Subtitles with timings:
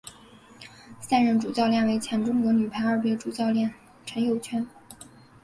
[0.99, 3.71] 现任主教练为前中国女排二队主教练
[4.03, 4.67] 陈友泉。